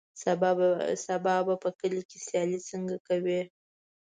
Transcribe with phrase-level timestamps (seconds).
[1.21, 3.41] سبا به په کلي کې سیالۍ څنګه کوې.